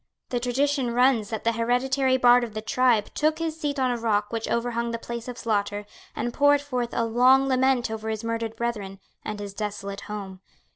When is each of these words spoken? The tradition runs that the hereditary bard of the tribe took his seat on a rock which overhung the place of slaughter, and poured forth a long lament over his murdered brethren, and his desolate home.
The 0.29 0.39
tradition 0.39 0.95
runs 0.95 1.29
that 1.29 1.43
the 1.43 1.51
hereditary 1.51 2.17
bard 2.17 2.43
of 2.43 2.55
the 2.55 2.61
tribe 2.63 3.13
took 3.13 3.37
his 3.37 3.59
seat 3.59 3.77
on 3.77 3.91
a 3.91 3.97
rock 3.99 4.33
which 4.33 4.47
overhung 4.47 4.89
the 4.89 4.97
place 4.97 5.27
of 5.27 5.37
slaughter, 5.37 5.85
and 6.15 6.33
poured 6.33 6.59
forth 6.63 6.89
a 6.91 7.05
long 7.05 7.47
lament 7.47 7.91
over 7.91 8.09
his 8.09 8.23
murdered 8.23 8.55
brethren, 8.55 8.99
and 9.23 9.39
his 9.39 9.53
desolate 9.53 10.01
home. 10.09 10.39